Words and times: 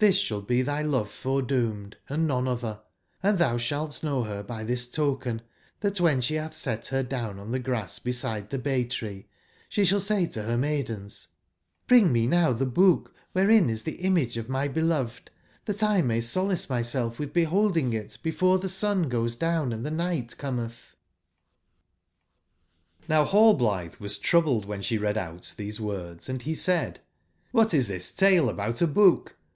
Xlbis 0.00 0.24
shall 0.24 0.40
be 0.40 0.62
thy 0.62 0.80
love 0.80 1.10
foredoomed, 1.10 1.98
and 2.08 2.26
none 2.26 2.48
other; 2.48 2.80
and 3.22 3.36
thou 3.36 3.58
shalt 3.58 4.02
know 4.02 4.22
her 4.22 4.42
by 4.42 4.64
this 4.64 4.88
token, 4.88 5.42
that 5.80 6.00
when 6.00 6.22
she 6.22 6.36
hath 6.36 6.54
set 6.56 6.86
her 6.86 7.02
down 7.02 7.38
on 7.38 7.50
the 7.50 7.58
grass 7.58 7.98
beside 7.98 8.48
the 8.48 8.58
bay/tree, 8.58 9.26
she 9.68 9.84
shall 9.84 10.00
say 10.00 10.24
to 10.28 10.44
her 10.44 10.56
maidens 10.56 11.28
t'Bringme 11.86 12.26
now 12.26 12.54
the 12.54 12.64
book 12.64 13.14
wherein 13.32 13.68
is 13.68 13.82
the 13.82 13.96
image 13.96 14.38
of 14.38 14.48
my 14.48 14.66
beloved, 14.66 15.30
that 15.66 15.82
1 15.82 16.06
may 16.06 16.22
solace 16.22 16.70
myself 16.70 17.18
with 17.18 17.34
beholding 17.34 17.92
it 17.92 18.16
before 18.22 18.58
the 18.58 18.70
sun 18.70 19.10
goes 19.10 19.36
down 19.36 19.74
and 19.74 19.84
the 19.84 19.90
night 19.90 20.38
cometh.'" 20.38 20.96
86 23.10 23.10
lOCd 23.10 23.28
HaUblitbc 23.58 24.00
was 24.00 24.18
troubled 24.18 24.66
wbcn 24.66 24.78
ebc 24.78 24.98
readout 25.00 25.40
tbc9C 25.54 25.80
words, 25.80 26.28
and 26.30 26.38
beeaid: 26.40 26.46
*'CKbat 26.56 26.96
19 27.52 27.80
tbie 27.82 28.16
tale 28.16 28.48
about 28.48 28.80
a 28.80 28.88
booh? 28.88 29.28